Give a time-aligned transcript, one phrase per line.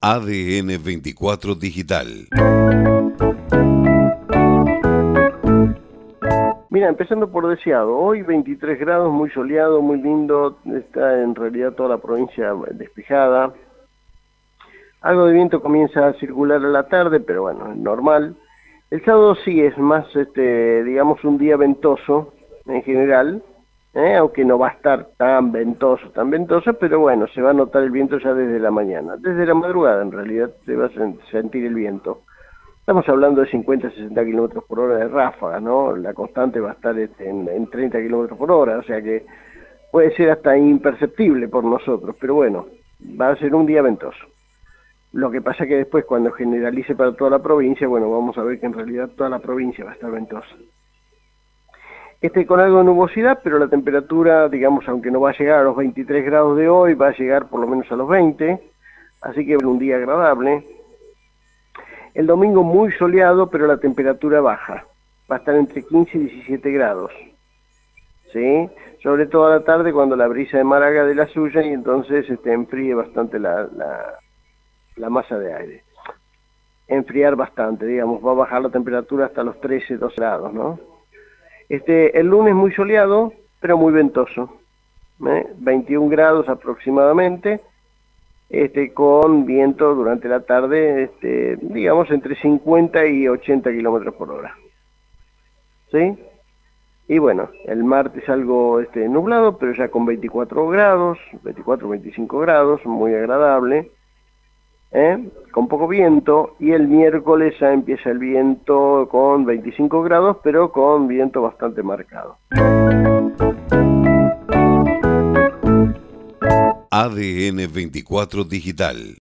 [0.00, 2.28] ADN 24 Digital.
[6.70, 11.88] Mira, empezando por deseado, hoy 23 grados, muy soleado, muy lindo, está en realidad toda
[11.88, 13.52] la provincia despejada.
[15.00, 18.36] Algo de viento comienza a circular a la tarde, pero bueno, es normal.
[18.92, 22.34] El sábado sí es más, este, digamos, un día ventoso
[22.66, 23.42] en general,
[23.94, 24.16] ¿eh?
[24.16, 27.82] aunque no va a estar tan ventoso, tan ventoso, pero bueno, se va a notar
[27.82, 29.16] el viento ya desde la mañana.
[29.16, 30.90] Desde la madrugada, en realidad, se va a
[31.30, 32.22] sentir el viento.
[32.80, 35.94] Estamos hablando de 50, 60 kilómetros por hora de ráfaga, ¿no?
[35.94, 39.26] La constante va a estar este, en, en 30 kilómetros por hora, o sea que
[39.92, 42.66] puede ser hasta imperceptible por nosotros, pero bueno,
[43.20, 44.26] va a ser un día ventoso.
[45.12, 48.60] Lo que pasa que después cuando generalice para toda la provincia, bueno, vamos a ver
[48.60, 50.48] que en realidad toda la provincia va a estar ventosa
[52.20, 55.64] este, con algo de nubosidad, pero la temperatura, digamos, aunque no va a llegar a
[55.64, 58.60] los 23 grados de hoy, va a llegar por lo menos a los 20,
[59.22, 60.66] así que un día agradable.
[62.14, 64.84] El domingo muy soleado, pero la temperatura baja,
[65.30, 67.12] va a estar entre 15 y 17 grados.
[68.32, 68.68] ¿Sí?
[69.02, 71.68] Sobre todo a la tarde cuando la brisa de mar haga de la suya y
[71.68, 74.18] entonces este, enfríe bastante la, la,
[74.96, 75.84] la masa de aire.
[76.88, 80.97] Enfriar bastante, digamos, va a bajar la temperatura hasta los 13, 12 grados, ¿no?
[81.68, 84.54] Este, el lunes muy soleado, pero muy ventoso.
[85.18, 86.08] 21 ¿eh?
[86.10, 87.60] grados aproximadamente,
[88.48, 94.56] este, con viento durante la tarde, este, digamos, entre 50 y 80 kilómetros por hora.
[95.90, 96.16] ¿Sí?
[97.08, 102.84] Y bueno, el martes algo este, nublado, pero ya con 24 grados, 24, 25 grados,
[102.84, 103.90] muy agradable.
[104.92, 105.28] ¿Eh?
[105.52, 111.08] con poco viento y el miércoles ya empieza el viento con 25 grados pero con
[111.08, 112.36] viento bastante marcado.
[116.90, 119.16] ADN 24 Digital